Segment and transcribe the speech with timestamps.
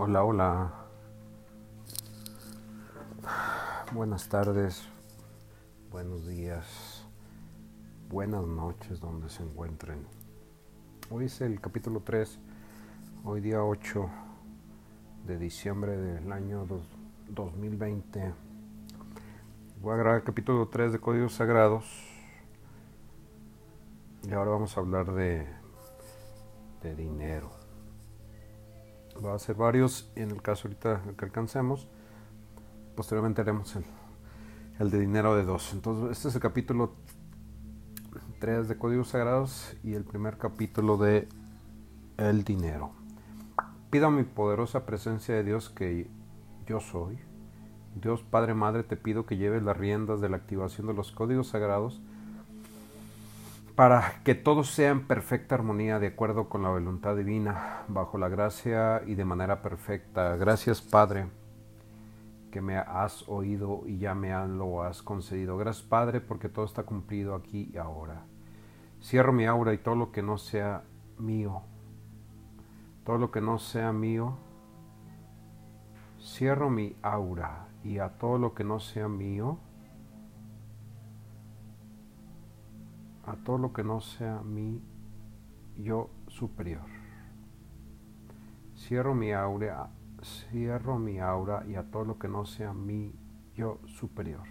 [0.00, 0.72] Hola, hola.
[3.92, 4.86] Buenas tardes,
[5.90, 7.04] buenos días,
[8.08, 10.06] buenas noches donde se encuentren.
[11.10, 12.38] Hoy es el capítulo 3,
[13.24, 14.08] hoy día 8
[15.26, 16.64] de diciembre del año
[17.30, 18.34] 2020.
[19.82, 21.84] Voy a grabar el capítulo 3 de Códigos Sagrados.
[24.22, 25.44] Y ahora vamos a hablar de,
[26.84, 27.57] de dinero.
[29.24, 31.88] Va a ser varios, en el caso ahorita que alcancemos,
[32.94, 33.84] posteriormente haremos el,
[34.78, 35.72] el de dinero de dos.
[35.72, 36.94] Entonces, este es el capítulo
[38.38, 41.28] 3 de Códigos Sagrados y el primer capítulo de
[42.16, 42.92] El dinero.
[43.90, 46.08] Pido a mi poderosa presencia de Dios que
[46.66, 47.18] yo soy.
[47.96, 51.48] Dios Padre Madre, te pido que lleves las riendas de la activación de los códigos
[51.48, 52.00] sagrados
[53.78, 58.28] para que todo sea en perfecta armonía de acuerdo con la voluntad divina, bajo la
[58.28, 60.34] gracia y de manera perfecta.
[60.34, 61.28] Gracias Padre,
[62.50, 65.56] que me has oído y ya me lo has concedido.
[65.56, 68.24] Gracias Padre, porque todo está cumplido aquí y ahora.
[69.00, 70.82] Cierro mi aura y todo lo que no sea
[71.16, 71.62] mío,
[73.04, 74.38] todo lo que no sea mío,
[76.20, 79.60] cierro mi aura y a todo lo que no sea mío,
[83.28, 84.80] a todo lo que no sea mi
[85.76, 86.84] yo superior.
[88.76, 89.90] Cierro mi aura,
[90.22, 93.12] cierro mi aura y a todo lo que no sea mi
[93.54, 94.46] yo superior.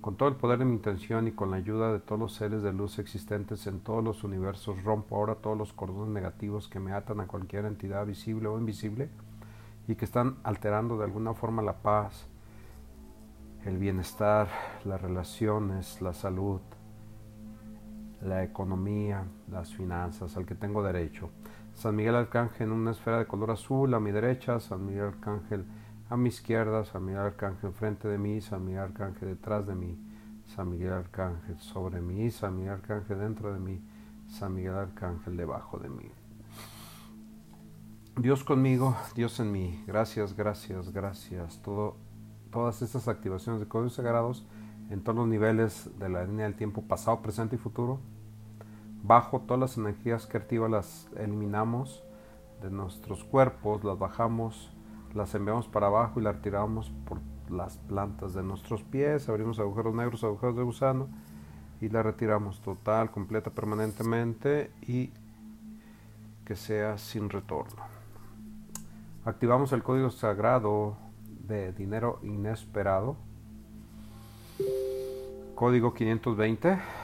[0.00, 2.62] Con todo el poder de mi intención y con la ayuda de todos los seres
[2.62, 6.92] de luz existentes en todos los universos, rompo ahora todos los cordones negativos que me
[6.92, 9.08] atan a cualquier entidad visible o invisible
[9.88, 12.26] y que están alterando de alguna forma la paz,
[13.64, 14.48] el bienestar,
[14.84, 16.60] las relaciones, la salud,
[18.24, 21.30] la economía, las finanzas, al que tengo derecho.
[21.74, 25.64] San Miguel Arcángel en una esfera de color azul a mi derecha, San Miguel Arcángel
[26.08, 29.98] a mi izquierda, San Miguel Arcángel frente de mí, San Miguel Arcángel detrás de mí,
[30.54, 33.82] San Miguel Arcángel sobre mí, San Miguel Arcángel dentro de mí,
[34.28, 36.10] San Miguel Arcángel debajo de mí.
[38.16, 39.82] Dios conmigo, Dios en mí.
[39.88, 41.60] Gracias, gracias, gracias.
[41.62, 41.96] Todo,
[42.52, 44.46] todas estas activaciones de códigos sagrados
[44.90, 47.98] en todos los niveles de la línea del tiempo pasado, presente y futuro.
[49.04, 52.02] Bajo todas las energías creativas las eliminamos
[52.62, 54.72] de nuestros cuerpos, las bajamos,
[55.12, 57.20] las enviamos para abajo y las retiramos por
[57.50, 61.08] las plantas de nuestros pies, abrimos agujeros negros, agujeros de gusano
[61.82, 65.12] y la retiramos total, completa, permanentemente y
[66.46, 67.82] que sea sin retorno.
[69.26, 70.96] Activamos el código sagrado
[71.46, 73.16] de dinero inesperado
[75.54, 77.03] Código 520.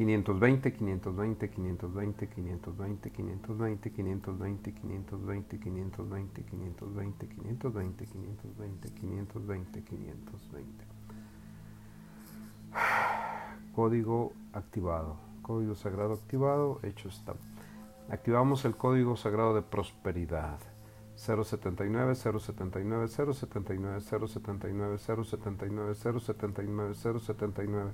[0.00, 0.72] 520.
[0.72, 10.84] 520, 520, 520, 520, 520, 520, 520, 520, 520, 520, 520, 520, 520, 520.
[13.74, 15.16] Código activado.
[15.42, 16.80] Código sagrado activado.
[16.82, 17.34] Hecho está.
[18.08, 20.60] Activamos el código sagrado de prosperidad.
[21.16, 27.92] 079 079 079 079 079 079 079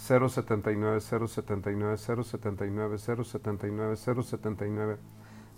[0.00, 4.96] 079 079 079 079 079 079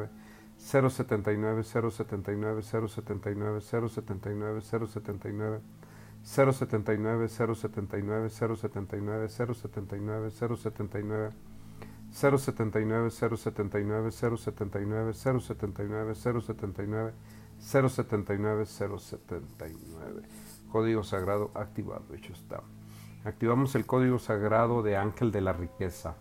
[0.99, 5.61] 079 079 079 079 079 079
[6.25, 11.31] 079 079 079 079 079 079
[12.09, 17.13] 079 079 079 079 079 079 079
[17.59, 20.23] 079 079
[20.71, 22.61] Código sagrado activado, hecho está.
[23.23, 26.15] Activamos el código sagrado de ángel de la riqueza.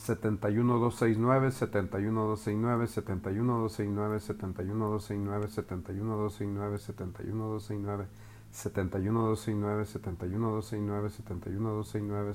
[0.00, 8.08] 71269, 71269, 71269, 71269, 71269, 71269, 71269,
[8.50, 12.34] 71269, 71269, 71269, 71269,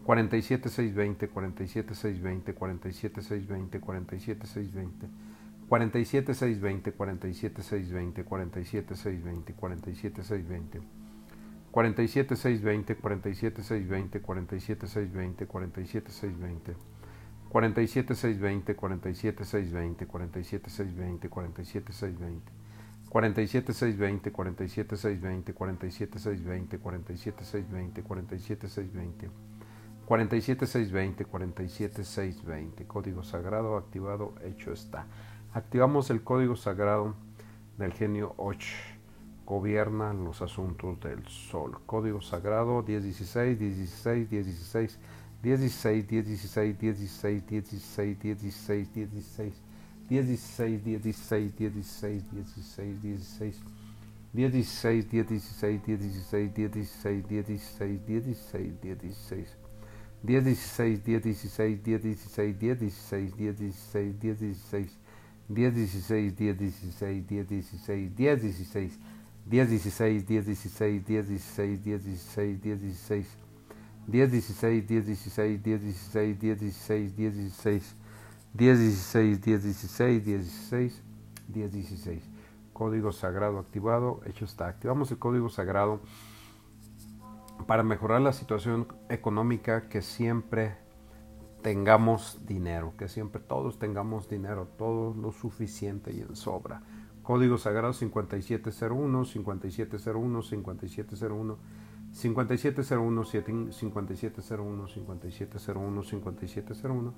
[0.06, 2.56] 47 620, 47 620, 47 620, 47 620.
[2.56, 3.26] 47 620, 47 620, 47 620, 47 620.
[3.26, 4.46] 47 620, 47 620, 47 620, 47 620.
[4.46, 5.35] 47 620, 47
[5.68, 10.82] 47620, 47620, 47620, 47620.
[11.72, 16.76] 47620, 47620, 47620, 47620.
[17.50, 22.52] 47620, 47620, 47620, 47620.
[23.10, 29.30] 47620, 47620, 47620, 47620, 47620.
[30.06, 32.86] 47620, 47620.
[32.86, 35.08] Código sagrado activado, hecho está.
[35.56, 37.16] Activamos el código sagrado
[37.78, 38.60] del genio Och.
[39.46, 41.78] Gobierna los asuntos del sol.
[41.86, 45.00] Código sagrado 1016, 16, 16,
[45.42, 49.54] 16, 16, 16, 16, 16, 16, 16, 16,
[50.10, 53.64] 16, 16, 16, 16, 16, 16, 16, 16, 16, 16, 16.
[54.34, 59.42] 10, 16, 10, 16, 10, 16, 10, 16, 10, 16, 10, 16,
[60.22, 64.98] 10, 16, 10, 16, 10, 16, 10, 16, 10, 16,
[65.48, 69.00] 10, 16, 10, 16, 10, 16, 10, 16,
[69.46, 71.84] 10, 16, 10, 16, 10, 16,
[72.62, 75.56] 10, 16, 10, 16,
[78.54, 81.04] 10, 16, 10, 16, 10, 16,
[81.48, 82.24] 10, 16.
[82.74, 84.22] Código sagrado activado.
[84.26, 84.68] Hecho está.
[84.68, 86.02] Activamos el código sagrado
[87.68, 90.85] para mejorar la situación económica que siempre
[91.66, 96.84] tengamos dinero, que siempre todos tengamos dinero, todo lo suficiente y en sobra.
[97.24, 101.58] Código Sagrado 5701, 5701, 5701,
[102.12, 107.14] 5701, 5701, 5701, 5701,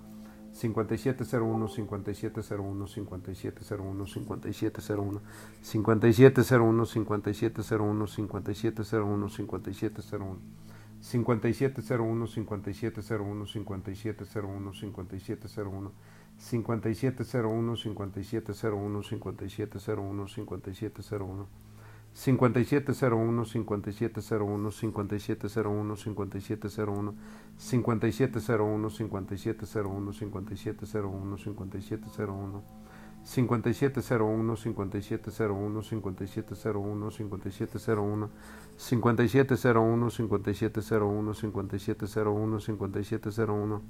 [1.68, 5.22] 5701, 5701, 5701,
[5.62, 10.40] 5701, 5701, 5701, 5701, 5701,
[11.08, 12.28] 5701.
[12.28, 15.92] 5701, 5701, 5701, 5701,
[16.36, 21.48] 5701, 5701, 5701, 5701.
[22.18, 24.72] 5701 5701 5701 5701
[27.58, 32.87] 5701 5701 5701 5701
[33.28, 38.30] 5701 5701 5701 5701
[38.78, 43.82] 5701 5701 5701 5701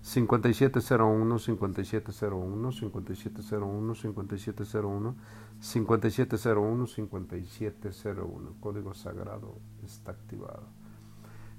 [0.00, 5.16] 5701 5701 5701
[5.58, 10.62] 5701 5701 código sagrado está activado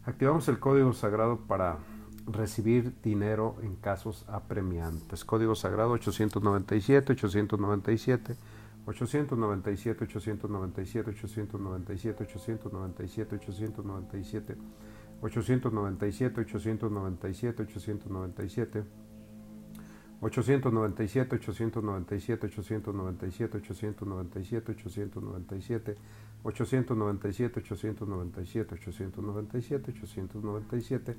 [0.06, 1.80] activamos el código sagrado para
[2.28, 8.38] recibir dinero en casos apremiantes código sagrado 897 897
[8.86, 11.12] 897 897 897
[12.24, 14.58] 897 897
[15.20, 18.86] 897, 897,
[21.38, 25.96] 897, 897, 897, 897, 897,
[26.44, 31.18] 897, 897, 897, 897, 897, 897,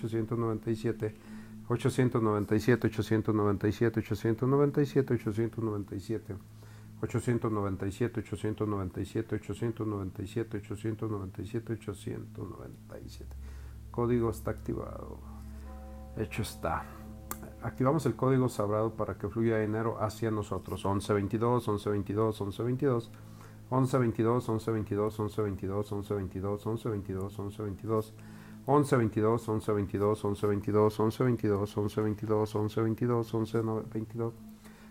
[1.66, 3.94] 897, 897,
[4.28, 6.59] 897, 897.
[7.02, 13.36] 897, 897, 897, 897, 897.
[13.90, 15.18] Código está activado.
[16.16, 16.84] Hecho está
[17.62, 20.84] activamos el código sagrado para que fluya dinero hacia nosotros.
[20.84, 23.10] 1122, 1122, 1122.
[23.70, 28.14] 1122, 1122, 1122, 1122, 1122, 1122.
[28.66, 34.49] 1122, 1122, 1122, 1122, 1122, 1122, 1122.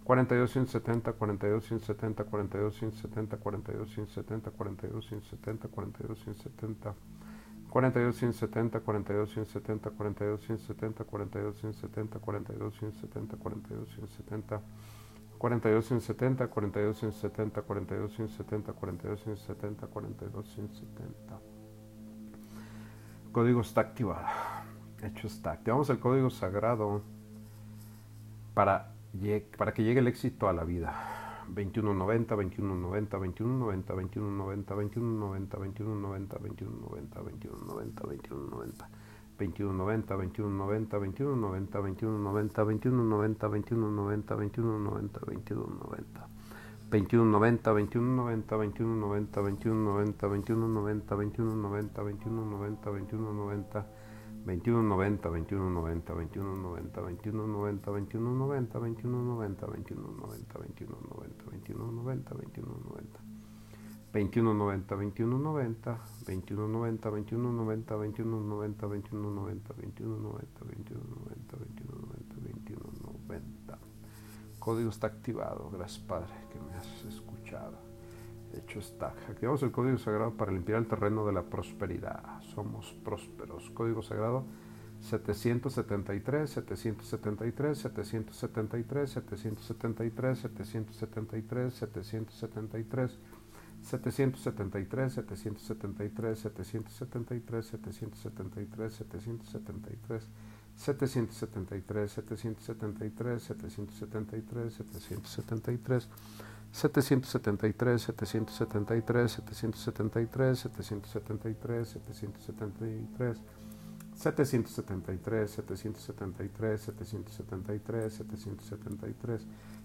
[0.04, 3.36] 4270, 4270, 4270,
[4.52, 6.94] 4270, 4270,
[7.76, 8.80] 4270.
[8.80, 14.60] 4270, 4270, 4270, 4270, 4270, 4270.
[15.36, 21.38] 4270, 4270, 4270, 4270, 4270.
[23.30, 24.24] Código está activado.
[25.02, 25.52] Hecho está.
[25.52, 27.02] Activamos el código sagrado
[28.54, 28.94] para,
[29.58, 31.25] para que llegue el éxito a la vida.
[31.54, 38.86] 2190, 2190, 2190, 2190, 2190, 2190, 2190, 2190, 2190.
[39.36, 46.36] 2190, 2190, 2190, 2190, 2190, 2190, 2190, 2190.
[46.88, 53.86] 2190, 2190, 2190, 2190, 2190, 2190, 2190, 2190,
[54.46, 63.36] 2190, 2190, 2190, 2190, 2190, 2190, 2190, 2190, 2190, 2190.
[64.12, 69.74] 2190, 2190, 2190, 2190, 2190, 2190, 2190,
[70.62, 73.78] 2190, 2190, 2190.
[74.60, 75.70] Código está activado.
[75.70, 77.76] Gracias, Padre, que me has escuchado.
[78.54, 79.08] Hecho está.
[79.28, 82.35] Activamos el código sagrado para limpiar el terreno de la prosperidad.
[82.56, 83.68] Somos prósperos.
[83.74, 84.46] Código sagrado
[85.02, 93.18] 773, 773, 773, 773, 773, 773, 773, 773,
[93.82, 100.28] 773, 773, 773.
[100.76, 106.08] 773, 773, 773, 773, 773,
[106.72, 113.36] 773, 773, 773, 773, 773, 773,
[114.16, 118.08] 773, 773, 773, 773,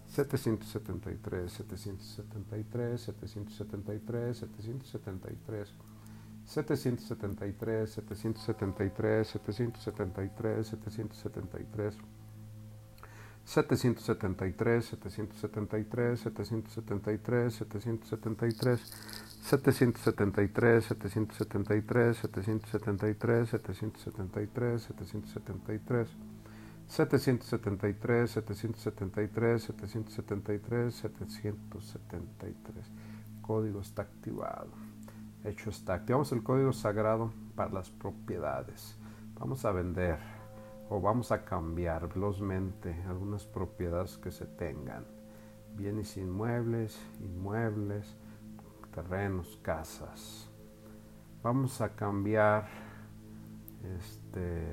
[0.08, 2.98] 773, 773, 773,
[6.58, 12.21] 773, 773, 773, 773,
[13.45, 18.81] 773, 773, 773, 773, 773,
[19.41, 20.86] 773,
[24.91, 25.27] 773,
[26.88, 32.91] 773, 773, 773, 773, 773.
[33.41, 34.69] Código está activado.
[35.43, 35.95] Hecho está.
[35.95, 38.95] Activamos el código sagrado para las propiedades.
[39.39, 40.40] Vamos a vender
[40.91, 45.06] o vamos a cambiar velozmente algunas propiedades que se tengan.
[45.73, 48.17] Bienes inmuebles, inmuebles,
[48.93, 50.49] terrenos, casas.
[51.41, 52.67] Vamos a cambiar
[53.97, 54.67] este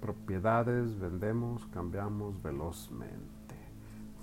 [0.00, 3.54] propiedades, vendemos, cambiamos velozmente.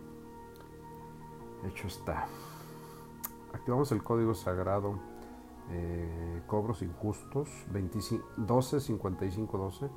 [1.65, 2.27] Hecho está.
[3.53, 4.99] Activamos el código sagrado.
[5.71, 7.49] Eh, cobros injustos.
[7.71, 9.89] 25, 12, 55, 12.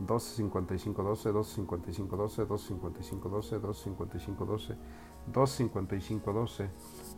[0.00, 4.76] 12, 55, 12, 12, 55, 12, 12, 55, 12, 12, 55, 12,
[5.26, 6.70] 12, 55, 12,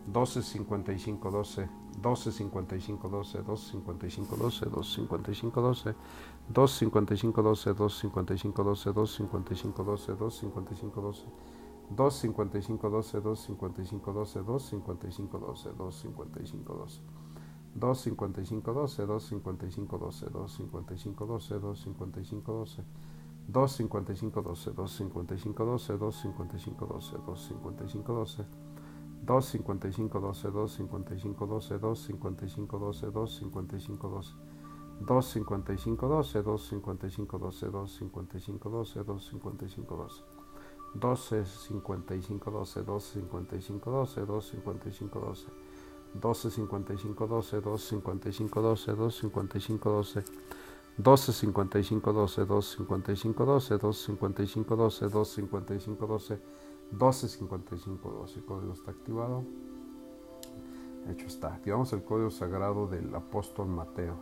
[0.06, 1.68] 12, 55, 12,
[2.00, 5.94] 12, 55, 12, 12, 55, 12, 12, 55, 12,
[6.48, 11.24] 2, 55, 12, 2, 55, 12, 2, 55, 12, 2, 55, 12,
[11.90, 17.02] 2, 55, 12, 2, 55, 12, 2, 55, 12, 2, 55, 12.
[17.74, 22.82] 2, 55, 12, 2, 55, 12, 2, 55, 12, 2, 55, 12,
[23.52, 28.46] 2, 55, 12, 2, 55, 12, 2, 55, 12, 2, 55, 12,
[29.24, 34.36] 2, 55, 12, 2, 55, 12, 2, 55, 12, 2, 55, 12,
[35.00, 40.24] 2, 55, 12, 2, 55, 12, 2, 55, 12, 2, 55, 12.
[40.94, 45.50] 12, 55, 12, 2, 55, 12, 2, 55, 12.
[46.14, 50.24] 12, 55, 12, 2, 55, 12, 2, 55, 12.
[50.98, 56.38] 12, 55, 12, 2, 55, 12, 2, 55, 12, 2, 55, 12.
[56.92, 58.38] 125512.
[58.38, 59.44] El código está activado.
[61.08, 61.54] Hecho está.
[61.54, 64.16] Activamos el código sagrado del apóstol Mateo.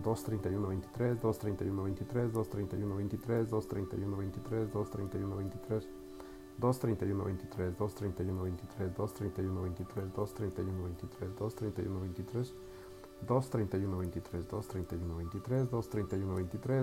[0.00, 2.30] 23123, 23123,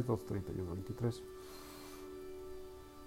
[0.04, 1.41] 23123.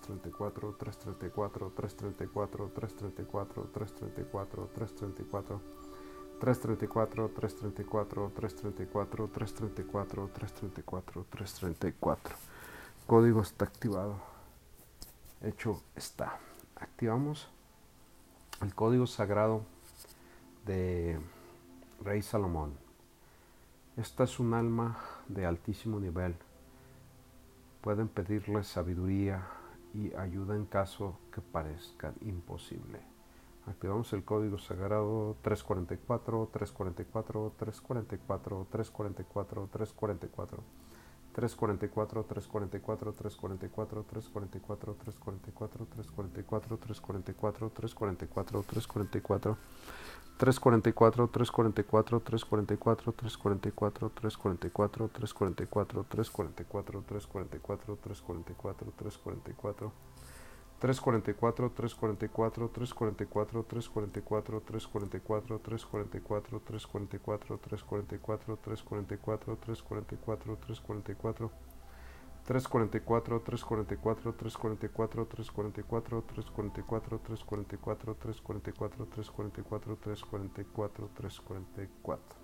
[0.76, 5.62] 334, 334, 334, 334, 334.
[6.41, 12.36] 334, 334, 334, 334, 334, 334.
[13.06, 14.15] Código está activado.
[15.41, 16.39] Hecho está.
[16.76, 17.47] Activamos
[18.62, 19.63] el código sagrado
[20.65, 21.19] de
[22.04, 22.74] Rey Salomón.
[23.95, 24.97] Esta es un alma
[25.34, 26.36] de altísimo nivel.
[27.82, 29.48] Pueden pedirle sabiduría
[29.94, 33.00] y ayuda en caso que parezca imposible.
[33.67, 40.63] Activamos el código sagrado 344, 344, 344, 344, 344.
[41.34, 49.58] 344, 344, 344, 344, 344, 344, 344, 344, 344.
[50.41, 55.93] 344, 344, 344, 344, 344, 344, 344, 344,
[58.01, 59.91] 344, 344.
[60.82, 65.60] 344, 344, 344, 344, 344, 344,
[66.82, 71.70] 344, 344, 344, 344, 344.
[72.51, 78.17] 344, 344, 344, 344, 344, 344, 344,
[79.05, 82.35] 344, 344, 344.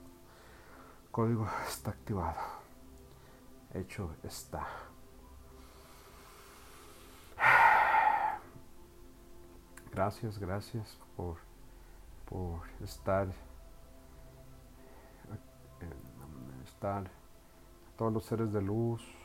[1.11, 2.37] Código está activado.
[3.73, 4.65] Hecho está.
[9.91, 11.35] Gracias, gracias por,
[12.29, 13.27] por estar,
[16.63, 17.11] estar,
[17.97, 19.16] todos los seres de luz,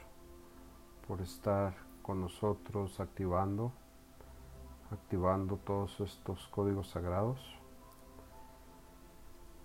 [1.07, 3.73] por estar con nosotros activando,
[4.91, 7.39] activando todos estos códigos sagrados.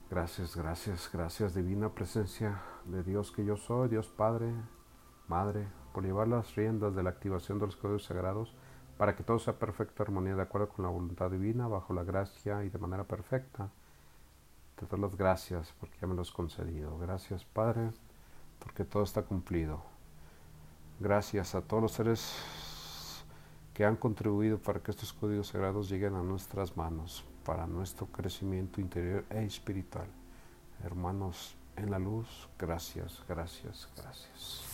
[0.09, 4.53] Gracias, gracias, gracias divina presencia de Dios que yo soy, Dios Padre,
[5.27, 8.55] Madre, por llevar las riendas de la activación de los códigos sagrados
[8.97, 12.63] para que todo sea perfecta armonía de acuerdo con la voluntad divina, bajo la gracia
[12.63, 13.69] y de manera perfecta.
[14.75, 16.97] Te doy las gracias porque ya me lo has concedido.
[16.99, 17.91] Gracias Padre,
[18.59, 19.96] porque todo está cumplido.
[20.99, 22.33] Gracias a todos los seres
[23.73, 28.81] que han contribuido para que estos códigos sagrados lleguen a nuestras manos, para nuestro crecimiento
[28.81, 30.07] interior e espiritual.
[30.83, 34.66] Hermanos en la luz, gracias, gracias, gracias.